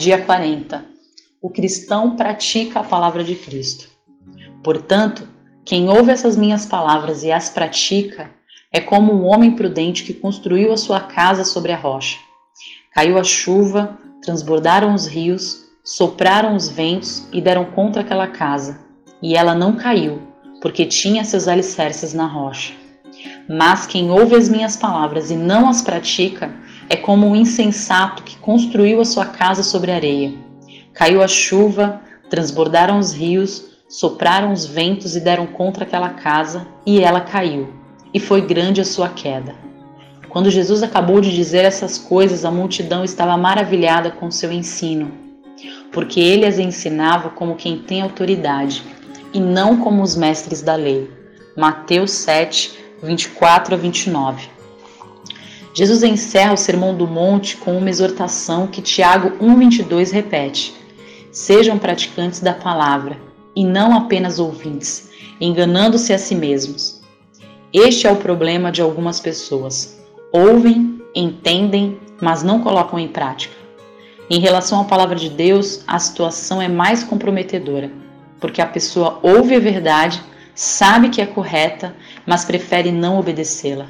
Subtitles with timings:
[0.00, 0.82] Dia 40.
[1.42, 3.86] O cristão pratica a palavra de Cristo.
[4.64, 5.28] Portanto,
[5.62, 8.30] quem ouve essas minhas palavras e as pratica
[8.72, 12.16] é como um homem prudente que construiu a sua casa sobre a rocha.
[12.94, 18.80] Caiu a chuva, transbordaram os rios, sopraram os ventos e deram contra aquela casa,
[19.22, 20.22] e ela não caiu,
[20.62, 22.72] porque tinha seus alicerces na rocha.
[23.46, 26.50] Mas quem ouve as minhas palavras e não as pratica
[26.90, 30.34] é como um insensato que construiu a sua casa sobre areia.
[30.92, 37.00] Caiu a chuva, transbordaram os rios, sopraram os ventos e deram contra aquela casa, e
[37.00, 37.72] ela caiu,
[38.12, 39.54] e foi grande a sua queda.
[40.28, 45.12] Quando Jesus acabou de dizer essas coisas, a multidão estava maravilhada com seu ensino,
[45.92, 48.82] porque ele as ensinava como quem tem autoridade,
[49.32, 51.08] e não como os mestres da lei.
[51.56, 54.59] Mateus 7, 24 a 29.
[55.72, 60.74] Jesus encerra o Sermão do Monte com uma exortação que Tiago 1,22 repete:
[61.30, 63.16] Sejam praticantes da palavra
[63.54, 65.10] e não apenas ouvintes,
[65.40, 67.00] enganando-se a si mesmos.
[67.72, 70.00] Este é o problema de algumas pessoas.
[70.32, 73.54] Ouvem, entendem, mas não colocam em prática.
[74.28, 77.90] Em relação à palavra de Deus, a situação é mais comprometedora,
[78.40, 80.20] porque a pessoa ouve a verdade,
[80.54, 81.94] sabe que é correta,
[82.26, 83.86] mas prefere não obedecê-la.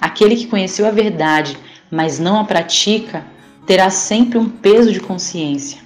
[0.00, 1.56] Aquele que conheceu a verdade,
[1.90, 3.24] mas não a pratica,
[3.66, 5.80] terá sempre um peso de consciência.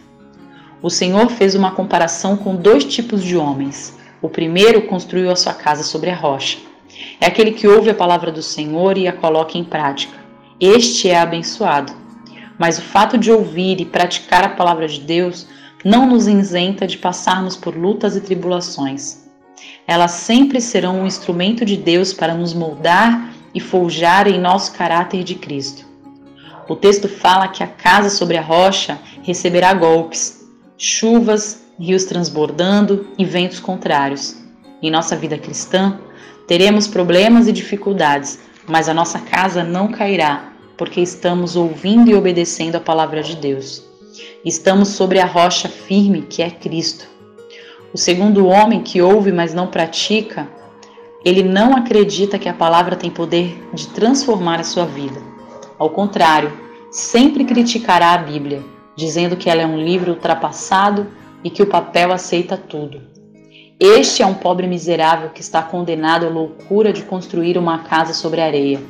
[0.83, 3.99] O Senhor fez uma comparação com dois tipos de homens.
[4.23, 6.59] O primeiro construiu a sua casa sobre a rocha.
[7.21, 10.19] É aquele que ouve a palavra do Senhor e a coloca em prática.
[10.59, 11.93] Este é abençoado.
[12.59, 15.47] Mas o fato de ouvir e praticar a palavra de Deus
[15.85, 19.29] não nos isenta de passarmos por lutas e tribulações.
[19.87, 25.25] Elas sempre serão um instrumento de Deus para nos moldar e forjar em nosso caráter
[25.25, 25.85] de Cristo.
[26.69, 33.25] O texto fala que a casa sobre a rocha receberá golpes, chuvas, rios transbordando e
[33.25, 34.37] ventos contrários.
[34.83, 35.99] Em nossa vida cristã,
[36.47, 42.77] teremos problemas e dificuldades, mas a nossa casa não cairá, porque estamos ouvindo e obedecendo
[42.77, 43.85] a palavra de Deus.
[44.45, 47.09] Estamos sobre a rocha firme que é Cristo.
[47.93, 50.49] O segundo homem que ouve, mas não pratica,
[51.25, 55.21] ele não acredita que a palavra tem poder de transformar a sua vida.
[55.79, 56.53] Ao contrário,
[56.91, 58.63] sempre criticará a Bíblia,
[58.97, 61.07] dizendo que ela é um livro ultrapassado
[61.45, 63.01] e que o papel aceita tudo.
[63.79, 68.41] Este é um pobre miserável que está condenado à loucura de construir uma casa sobre
[68.41, 68.81] areia.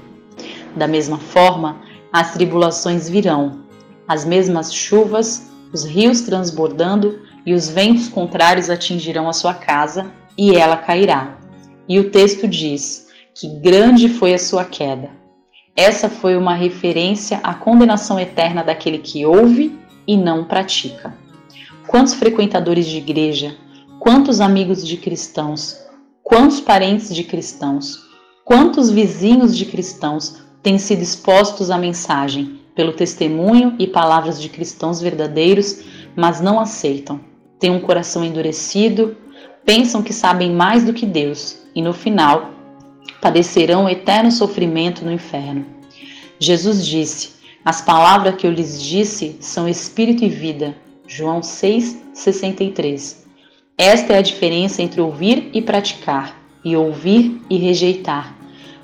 [0.74, 1.80] Da mesma forma,
[2.12, 3.60] as tribulações virão,
[4.08, 10.56] as mesmas chuvas, os rios transbordando e os ventos contrários atingirão a sua casa e
[10.56, 11.39] ela cairá.
[11.90, 15.10] E o texto diz que grande foi a sua queda.
[15.74, 21.12] Essa foi uma referência à condenação eterna daquele que ouve e não pratica.
[21.88, 23.56] Quantos frequentadores de igreja,
[23.98, 25.84] quantos amigos de cristãos,
[26.22, 27.98] quantos parentes de cristãos,
[28.44, 35.00] quantos vizinhos de cristãos têm sido expostos à mensagem pelo testemunho e palavras de cristãos
[35.00, 35.82] verdadeiros,
[36.14, 37.18] mas não aceitam,
[37.58, 39.16] têm um coração endurecido,
[39.64, 42.50] pensam que sabem mais do que Deus e no final
[43.20, 45.64] padecerão eterno sofrimento no inferno.
[46.38, 47.30] Jesus disse:
[47.64, 50.74] As palavras que eu lhes disse são espírito e vida.
[51.06, 53.26] João 6:63.
[53.76, 58.36] Esta é a diferença entre ouvir e praticar, e ouvir e rejeitar.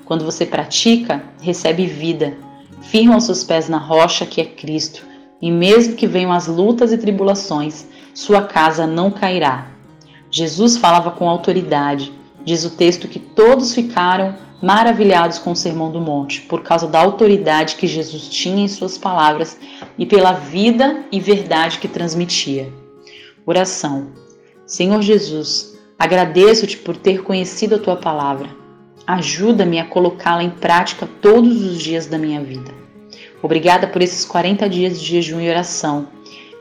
[0.05, 2.37] Quando você pratica, recebe vida.
[2.81, 5.05] Firma os seus pés na rocha que é Cristo,
[5.41, 9.67] e mesmo que venham as lutas e tribulações, sua casa não cairá.
[10.29, 12.11] Jesus falava com autoridade.
[12.47, 14.33] Diz o texto que todos ficaram
[14.63, 18.97] maravilhados com o Sermão do Monte, por causa da autoridade que Jesus tinha em suas
[18.97, 19.59] palavras
[19.97, 22.71] e pela vida e verdade que transmitia.
[23.45, 24.13] Oração.
[24.65, 28.47] Senhor Jesus, agradeço-te por ter conhecido a tua palavra.
[29.05, 32.73] Ajuda-me a colocá-la em prática todos os dias da minha vida.
[33.43, 36.07] Obrigada por esses 40 dias de jejum e oração.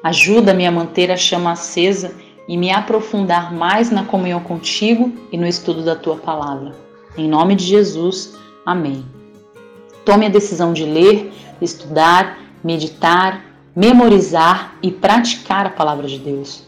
[0.02, 2.12] Ajuda-me a manter a chama acesa
[2.48, 6.72] e me aprofundar mais na comunhão contigo e no estudo da tua palavra.
[7.16, 9.04] Em nome de Jesus, amém.
[10.04, 13.44] tome a decisão de ler, estudar, meditar,
[13.74, 16.62] memorizar e praticar a palavra de Deus.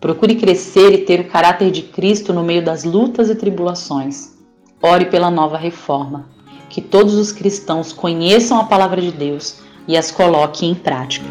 [0.00, 4.34] Procure crescer e ter o caráter de Cristo no meio das lutas e tribulações.
[4.82, 6.26] Ore pela nova reforma.
[6.68, 11.26] Que todos os cristãos conheçam a palavra de Deus e as coloquem em prática.